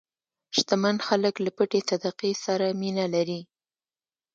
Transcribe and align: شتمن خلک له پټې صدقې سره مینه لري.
شتمن 0.57 0.95
خلک 1.07 1.35
له 1.45 1.51
پټې 1.57 1.79
صدقې 1.89 2.31
سره 2.45 2.65
مینه 2.81 3.05
لري. 3.13 3.41